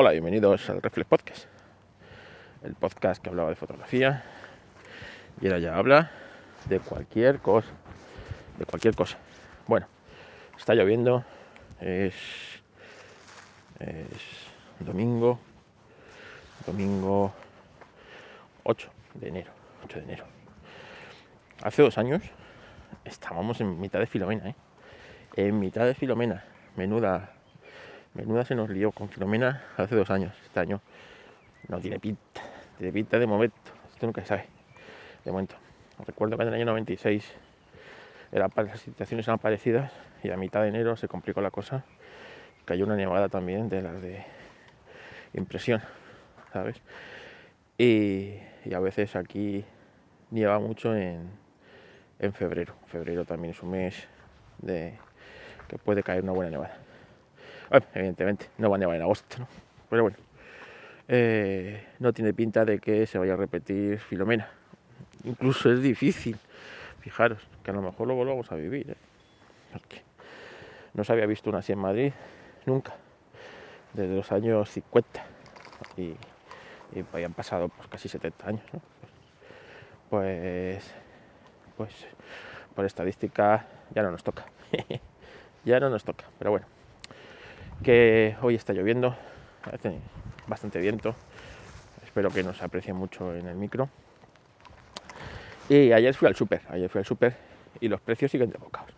[0.00, 1.46] Hola, bienvenidos al Reflex Podcast,
[2.62, 4.22] el podcast que hablaba de fotografía
[5.40, 6.12] y ahora ya habla
[6.66, 7.66] de cualquier cosa,
[8.60, 9.18] de cualquier cosa.
[9.66, 9.88] Bueno,
[10.56, 11.24] está lloviendo,
[11.80, 12.14] es,
[13.80, 14.06] es
[14.78, 15.40] domingo,
[16.64, 17.32] domingo
[18.62, 19.50] 8 de enero,
[19.84, 20.26] 8 de enero.
[21.64, 22.22] Hace dos años
[23.04, 24.54] estábamos en mitad de Filomena, ¿eh?
[25.34, 26.44] En mitad de Filomena,
[26.76, 27.32] menuda
[28.18, 30.34] Menuda se nos lió con Filomena hace dos años.
[30.44, 30.80] Este año
[31.68, 32.42] no tiene pinta.
[32.76, 33.56] Tiene pinta de momento.
[33.92, 34.46] Esto nunca se sabe.
[35.24, 35.54] De momento.
[36.04, 37.32] Recuerdo que en el año 96
[38.32, 39.92] era, las situaciones eran parecidas
[40.24, 41.84] y a mitad de enero se complicó la cosa.
[42.64, 44.24] Cayó una nevada también de las de
[45.32, 45.80] impresión,
[46.52, 46.82] ¿sabes?
[47.78, 48.34] Y,
[48.74, 49.64] a veces aquí
[50.32, 51.30] nieva mucho en,
[52.18, 52.74] en febrero.
[52.86, 54.08] Febrero también es un mes
[54.66, 56.87] que puede caer una buena nevada
[57.94, 59.48] evidentemente, no va a nevar en agosto, ¿no?
[59.88, 60.16] Pero bueno,
[61.08, 64.48] eh, no tiene pinta de que se vaya a repetir Filomena.
[65.24, 66.36] Incluso es difícil,
[67.00, 68.96] fijaros, que a lo mejor lo volvamos a vivir, ¿eh?
[70.94, 72.12] No se había visto una así en Madrid
[72.66, 72.94] nunca,
[73.92, 75.24] desde los años 50.
[75.96, 78.80] Y, y habían pasado pues, casi 70 años, ¿no?
[80.10, 80.90] Pues,
[81.76, 81.92] pues
[82.74, 84.46] por estadística ya no nos toca.
[85.64, 86.77] ya no nos toca, pero bueno
[87.82, 89.16] que hoy está lloviendo,
[89.62, 89.98] hace
[90.46, 91.14] bastante viento,
[92.04, 93.88] espero que nos aprecie mucho en el micro.
[95.68, 97.36] Y ayer fui al súper, ayer fui al súper
[97.80, 98.90] y los precios siguen de bocaos.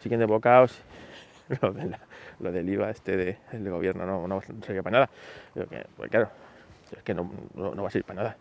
[0.00, 0.82] Siguen de bocaos,
[2.40, 5.10] lo, del IVA este de, gobierno no, no sería para nada.
[5.96, 6.30] pues claro,
[6.96, 8.36] es que no, va a ser para nada.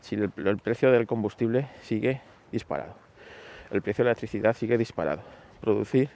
[0.00, 2.20] Si el, precio del combustible sigue
[2.52, 2.94] disparado,
[3.70, 5.22] el precio de la electricidad sigue disparado,
[5.60, 6.10] producir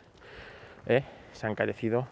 [0.87, 2.09] eh, se ha encarecido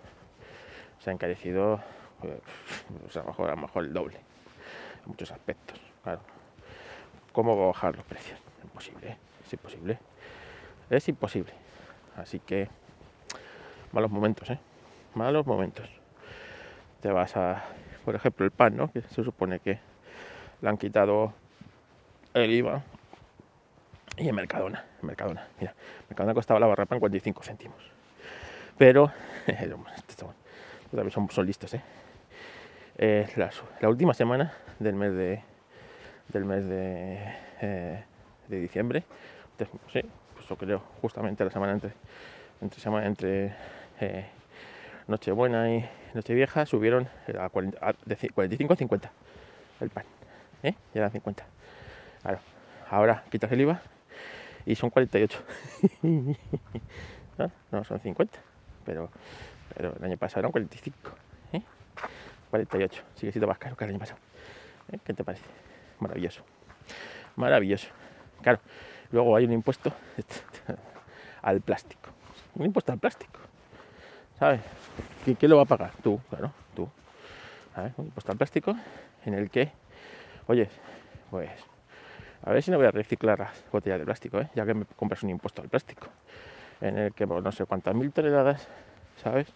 [1.11, 1.81] ha encarecido
[2.21, 5.79] pues, a, lo mejor, a lo mejor el doble en muchos aspectos.
[6.03, 6.21] Claro.
[7.33, 8.39] ¿Cómo bajar los precios?
[8.63, 9.99] Imposible, es imposible.
[10.91, 11.53] Es imposible.
[12.17, 12.69] Así que
[13.93, 14.59] malos momentos, ¿eh?
[15.15, 15.89] Malos momentos.
[17.01, 17.65] Te vas a,
[18.05, 18.91] por ejemplo, el pan, ¿no?
[18.91, 19.79] Que se supone que
[20.61, 21.33] le han quitado
[22.35, 22.83] el IVA.
[24.17, 25.75] Y en Mercadona, Mercadona, mira,
[26.09, 27.79] Mercadona costaba la barra pan 45 céntimos.
[28.77, 29.13] Pero,
[30.97, 31.83] también son, listos, ¿eh?
[32.97, 35.43] eh la, última semana del mes de
[36.29, 37.19] del mes de,
[37.63, 38.05] eh,
[38.49, 39.03] de diciembre,
[39.93, 40.01] sí,
[40.35, 41.93] pues creo justamente la semana entre
[42.61, 43.55] entre semana entre
[44.01, 44.27] eh,
[45.07, 49.13] Nochebuena y Nochevieja subieron a, 45 a 50
[49.81, 50.05] el pan,
[50.63, 50.75] ¿eh?
[50.93, 51.45] Ya eran 50.
[52.23, 52.39] Claro,
[52.91, 53.81] ahora quitas el IVA
[54.67, 55.43] y son 48.
[56.03, 58.39] no, no son 50,
[58.85, 59.11] pero
[59.75, 60.97] pero el año pasado eran 45,
[62.51, 63.05] 48, ¿eh?
[63.15, 64.19] sigue siendo más caro que el año pasado.
[64.93, 64.99] ¿eh?
[65.05, 65.45] ¿Qué te parece?
[66.01, 66.43] Maravilloso,
[67.37, 67.89] maravilloso.
[68.43, 68.61] Claro,
[69.11, 69.93] luego hay un impuesto
[71.43, 72.11] al plástico,
[72.55, 73.41] un impuesto al plástico,
[74.39, 74.61] ¿sabes?
[75.25, 75.93] ¿Quién lo va a pagar?
[76.03, 76.89] Tú, claro, tú.
[77.97, 78.75] Un impuesto al plástico
[79.25, 79.71] en el que,
[80.49, 80.69] oye,
[81.31, 81.51] pues
[82.43, 84.49] a ver si no voy a reciclar las botellas de plástico, ¿eh?
[84.55, 86.09] ya que me compras un impuesto al plástico,
[86.81, 88.69] en el que por no sé cuántas mil toneladas
[89.23, 89.47] ¿sabes?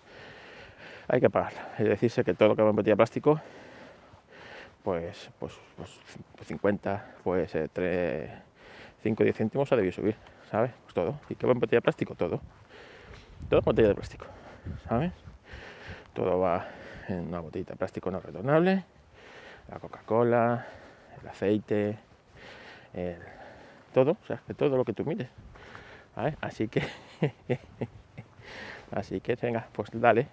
[1.08, 1.74] Hay que pagarla.
[1.78, 3.40] Es decirse que todo lo que va en botella de plástico,
[4.82, 6.00] pues, pues, pues
[6.46, 8.30] 50, pues 3,
[9.02, 10.16] 5 10 céntimos ha debido subir,
[10.50, 10.72] ¿sabes?
[10.84, 11.20] Pues todo.
[11.28, 12.14] ¿Y qué va en botella de plástico?
[12.14, 12.40] Todo.
[13.48, 14.26] Todo en botella de plástico,
[14.88, 15.12] ¿sabes?
[16.14, 16.66] Todo va
[17.08, 18.84] en una botellita de plástico no retornable,
[19.68, 20.66] la Coca-Cola,
[21.20, 21.98] el aceite,
[23.92, 25.28] todo, o sea, todo lo que tú mires.
[26.40, 26.82] Así que
[28.92, 30.26] Así que venga, pues dale.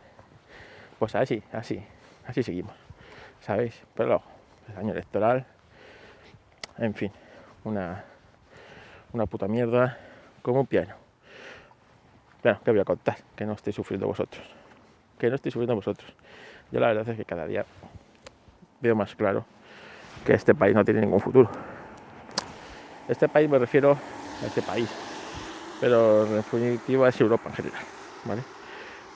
[0.98, 1.82] Pues así, así,
[2.28, 2.74] así seguimos.
[3.42, 3.82] ¿Sabéis?
[3.96, 4.24] Pero luego,
[4.70, 5.46] el año electoral,
[6.78, 7.12] en fin,
[7.64, 8.04] una,
[9.14, 9.98] una puta mierda
[10.42, 10.96] como un piano.
[12.44, 13.18] Bueno, ¿qué voy a contar?
[13.36, 14.44] Que no estoy sufriendo vosotros.
[15.18, 16.14] Que no estoy sufriendo vosotros.
[16.72, 17.66] Yo la verdad es que cada día
[18.82, 19.46] veo más claro
[20.26, 21.50] que este país no tiene ningún futuro.
[23.08, 23.98] Este país me refiero
[24.44, 24.90] a este país,
[25.80, 27.99] pero en definitiva es Europa en general.
[28.26, 28.42] ¿Vale?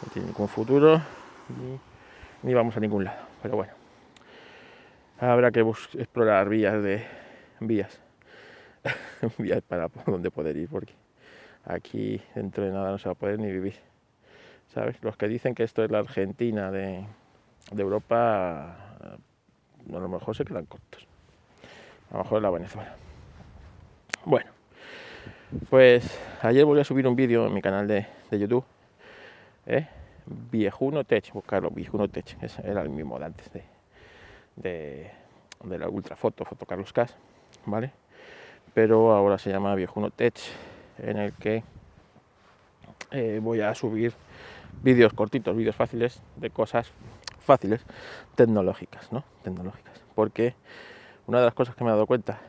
[0.01, 1.01] No tiene ningún futuro
[2.41, 3.21] ni, vamos a ningún lado.
[3.41, 3.73] Pero bueno,
[5.19, 7.05] habrá que explorar vías de
[7.59, 7.99] vías,
[9.37, 10.93] vías para donde poder ir, porque
[11.65, 13.75] aquí dentro de nada no se va a poder ni vivir.
[14.73, 14.97] ¿Sabes?
[15.03, 17.05] Los que dicen que esto es la Argentina de,
[17.71, 18.75] de Europa,
[19.87, 21.05] a lo mejor se quedan cortos.
[22.09, 22.95] A lo mejor es la Venezuela.
[24.25, 24.49] Bueno,
[25.69, 28.65] pues ayer volví a subir un vídeo en mi canal de, de YouTube
[29.65, 29.87] ¿eh?
[30.25, 33.63] Viejuno Tech, buscarlo, Viejuno Tech, era el mismo de antes de,
[34.55, 35.11] de,
[35.63, 37.15] de la Ultrafoto, Foto Carlos Cas,
[37.65, 37.91] ¿vale?
[38.73, 40.35] Pero ahora se llama Viejuno Tech,
[40.99, 41.63] en el que
[43.11, 44.13] eh, voy a subir
[44.81, 46.91] vídeos cortitos, vídeos fáciles de cosas
[47.39, 47.85] fáciles
[48.35, 49.23] tecnológicas, ¿no?
[49.43, 50.01] Tecnológicas.
[50.15, 50.55] Porque
[51.27, 52.39] una de las cosas que me he dado cuenta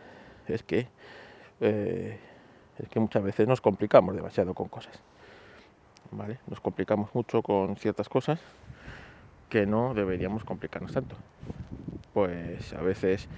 [0.47, 0.89] es que
[1.61, 2.19] eh,
[2.79, 4.99] es que muchas veces nos complicamos demasiado con cosas.
[6.47, 8.41] Nos complicamos mucho con ciertas cosas
[9.49, 11.17] que no deberíamos complicarnos tanto.
[12.13, 13.29] Pues a veces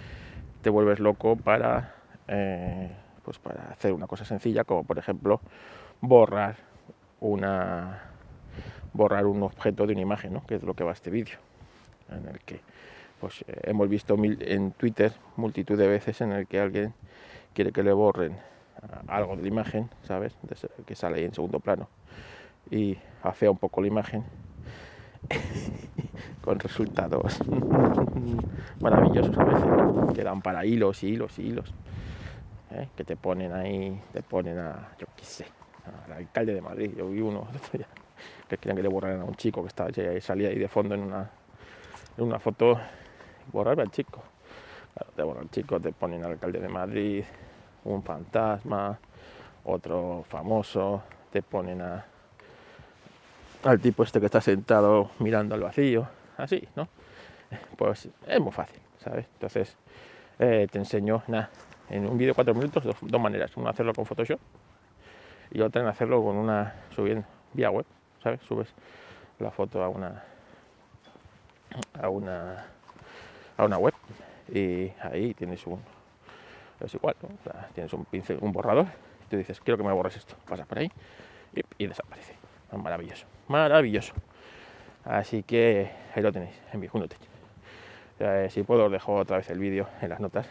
[0.61, 1.95] te vuelves loco para,
[2.29, 2.91] eh,
[3.25, 5.41] pues para hacer una cosa sencilla, como por ejemplo
[6.03, 6.57] borrar
[7.21, 8.03] una
[8.93, 10.47] borrar un objeto de una imagen, ¿no?
[10.47, 11.39] que es lo que va este vídeo,
[12.11, 12.61] en el que
[13.21, 16.95] pues eh, hemos visto en Twitter multitud de veces en el que alguien
[17.55, 18.37] quiere que le borren
[19.09, 20.37] algo de la imagen, ¿sabes?
[20.87, 21.89] que sale ahí en segundo plano
[22.71, 24.25] y afea un poco la imagen
[26.43, 27.41] con resultados
[28.81, 31.75] maravillosos a veces, que dan para hilos y hilos y hilos,
[32.71, 32.89] ¿eh?
[32.97, 35.47] que te ponen ahí, te ponen a, yo qué sé,
[36.05, 37.47] al alcalde de Madrid, yo vi uno
[38.49, 39.91] que querían que le borraran a un chico que estaba,
[40.21, 41.31] salía ahí de fondo en una,
[42.17, 42.79] en una foto,
[43.53, 44.23] borrarme al chico,
[45.15, 47.25] te borran al chico, te ponen al alcalde de Madrid,
[47.85, 48.99] un fantasma,
[49.65, 52.07] otro famoso, te ponen a,
[53.65, 56.89] al tipo este que está sentado mirando al vacío, así, ¿no?
[57.77, 59.27] Pues es muy fácil, ¿sabes?
[59.35, 59.77] Entonces
[60.39, 61.51] eh, te enseño, nada,
[61.91, 63.57] en un vídeo de cuatro minutos, dos, maneras.
[63.57, 64.41] Una hacerlo con Photoshop
[65.53, 67.87] y otra en hacerlo con una, subiendo vía web,
[68.23, 68.41] ¿sabes?
[68.43, 68.69] Subes
[69.39, 70.25] la foto a una,
[72.01, 72.67] a una,
[73.57, 73.95] a una web
[74.53, 75.81] y ahí tienes un,
[76.81, 77.17] es igual,
[77.75, 78.87] tienes un pincel, un borrador,
[79.25, 80.91] y tú dices, quiero que me borres esto, pasas por ahí
[81.79, 82.35] y, desaparece.
[82.73, 84.13] Maravilloso, maravilloso.
[85.05, 86.89] Así que ahí lo tenéis, en mi
[88.19, 90.49] eh, si puedo os dejo otra vez el vídeo en las notas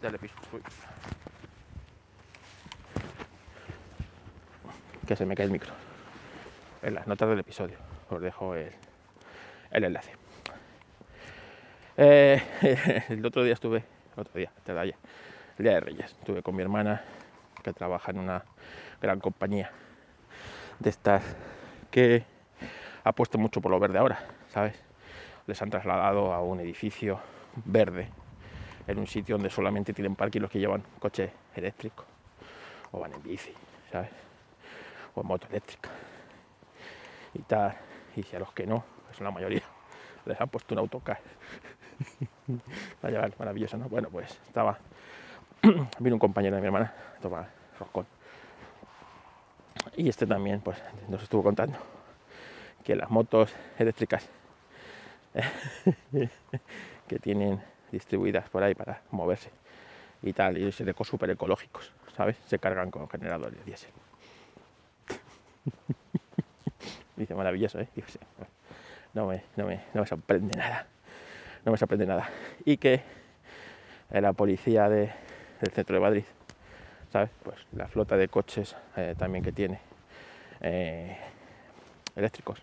[0.00, 0.62] del episodio.
[5.06, 5.72] Que se me cae el micro.
[6.82, 7.76] En las notas del episodio
[8.10, 8.72] os dejo el,
[9.70, 10.12] el enlace.
[11.98, 12.42] Eh,
[13.10, 13.84] el otro día estuve
[14.16, 14.94] otro día, el
[15.58, 16.16] día de Reyes.
[16.18, 17.02] Estuve con mi hermana
[17.62, 18.42] que trabaja en una
[19.00, 19.70] gran compañía
[20.82, 21.22] de estas
[21.90, 22.24] que
[23.04, 24.18] ha puesto mucho por lo verde ahora,
[24.48, 24.74] ¿sabes?
[25.46, 27.20] Les han trasladado a un edificio
[27.64, 28.08] verde
[28.86, 32.04] en un sitio donde solamente tienen parking los que llevan coche eléctrico
[32.90, 33.52] o van en bici,
[33.90, 34.10] ¿sabes?
[35.14, 35.90] O en moto eléctrica
[37.34, 37.76] y tal.
[38.16, 39.62] Y si a los que no, que son la mayoría,
[40.26, 41.18] les han puesto un autocar
[43.02, 43.88] Vaya, maravilloso, ¿no?
[43.88, 44.78] Bueno, pues estaba.
[45.98, 48.06] Vino un compañero de mi hermana a tomar roscón.
[49.96, 50.78] Y este también, pues,
[51.08, 51.78] nos estuvo contando
[52.84, 54.28] que las motos eléctricas
[57.08, 59.50] que tienen distribuidas por ahí para moverse
[60.22, 62.36] y tal, y se súper ecológicos, ¿sabes?
[62.46, 63.90] Se cargan con generadores de diésel.
[67.16, 67.88] Dice, maravilloso, ¿eh?
[69.14, 70.86] no, me, no, me, no me sorprende nada
[71.64, 72.28] no me sorprende nada.
[72.64, 73.02] Y que
[74.10, 75.10] la policía del
[75.72, 76.24] centro de Madrid,
[77.12, 79.78] Pues la flota de coches eh, también que tiene
[80.62, 81.14] eh,
[82.16, 82.58] eléctricos,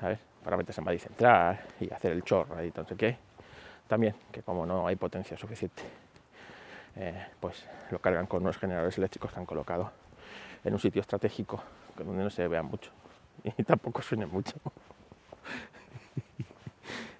[0.00, 0.18] ¿sabes?
[0.42, 3.16] Para meterse en Madrid Central y hacer el chorro y sé qué.
[3.86, 5.80] También, que como no hay potencia suficiente,
[6.96, 9.92] eh, pues lo cargan con unos generadores eléctricos que han colocado
[10.64, 11.62] en un sitio estratégico
[11.96, 12.90] donde no se vean mucho
[13.44, 14.56] y tampoco suene mucho.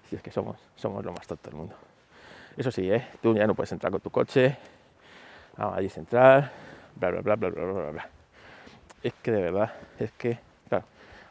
[0.09, 1.75] Si es que somos, somos lo más tonto del mundo.
[2.55, 3.07] Eso sí, ¿eh?
[3.21, 4.57] tú ya no puedes entrar con tu coche
[5.57, 6.51] a Madrid Central,
[6.95, 8.09] bla, bla, bla, bla, bla, bla, bla.
[9.03, 10.85] Es que de verdad, es que, claro,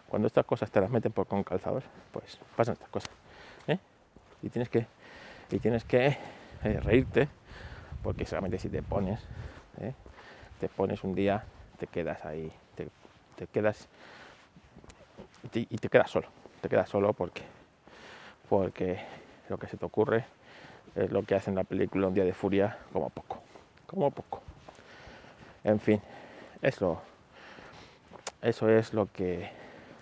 [0.09, 3.11] cuando estas cosas te las meten por con calzador, pues pasan estas cosas.
[3.67, 3.79] ¿eh?
[4.43, 4.87] Y tienes que,
[5.51, 6.17] y tienes que
[6.65, 7.29] eh, reírte,
[8.03, 9.21] porque solamente si te pones,
[9.81, 9.93] ¿eh?
[10.61, 11.45] te pones un día,
[11.79, 12.89] te quedas ahí, te,
[13.37, 13.89] te quedas
[15.55, 16.29] y te quedas solo,
[16.61, 17.43] te quedas solo porque
[18.49, 19.01] porque
[19.49, 20.25] lo que se te ocurre
[20.95, 23.43] es lo que hace en la película Un día de furia como poco,
[23.87, 24.43] como poco.
[25.65, 26.01] En fin,
[26.63, 27.01] eso,
[28.43, 29.51] eso es lo que,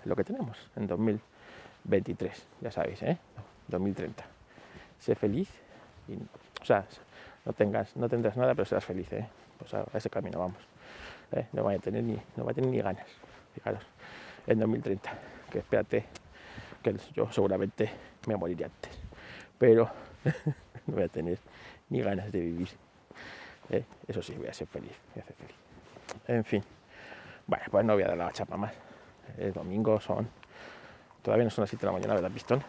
[0.04, 3.18] lo que tenemos en 2023, ya sabéis, ¿eh?
[3.68, 4.24] 2030.
[4.98, 5.48] Sé feliz,
[6.08, 6.84] y, o sea,
[7.44, 9.26] no, tengas, no tendrás nada, pero serás feliz, ¿eh?
[9.58, 10.62] Pues a, ese camino vamos.
[11.32, 11.46] ¿eh?
[11.52, 13.06] No voy a tener ni, no a tener ni ganas,
[13.54, 13.82] fijaros,
[14.46, 15.10] en 2030,
[15.50, 16.04] que espérate,
[16.82, 17.90] que yo seguramente
[18.26, 18.98] me moriría antes.
[19.58, 19.90] Pero
[20.86, 21.38] no voy a tener
[21.88, 22.68] ni ganas de vivir.
[23.70, 23.84] ¿Eh?
[24.06, 25.56] Eso sí, voy a ser feliz, voy a ser feliz.
[26.26, 26.62] En fin,
[27.46, 28.72] bueno, pues no voy a dar la chapa más.
[29.38, 30.28] El domingo son,
[31.22, 32.62] todavía no son las 7 de la mañana, ¿verdad, Pistón?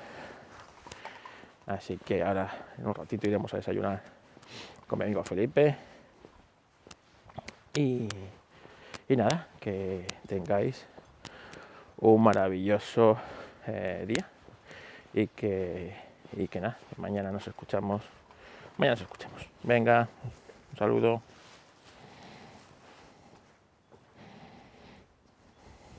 [1.68, 4.02] Así que ahora en un ratito iremos a desayunar
[4.88, 5.75] con mi amigo Felipe.
[7.74, 8.08] Y,
[9.10, 10.86] y nada, que tengáis
[11.98, 13.18] un maravilloso
[13.68, 14.30] eh, día
[15.14, 15.96] y que,
[16.34, 18.04] y que nada, mañana nos escuchamos.
[18.78, 19.42] Mañana nos escuchamos.
[19.64, 20.08] Venga,
[20.75, 21.22] un saludo.